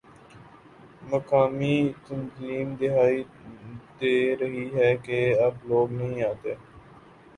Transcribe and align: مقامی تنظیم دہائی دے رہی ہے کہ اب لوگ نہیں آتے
مقامی 1.03 1.75
تنظیم 2.05 2.67
دہائی 2.79 3.21
دے 3.97 4.15
رہی 4.35 4.67
ہے 4.75 4.89
کہ 5.03 5.19
اب 5.45 5.53
لوگ 5.65 5.91
نہیں 5.91 6.23
آتے 6.23 6.53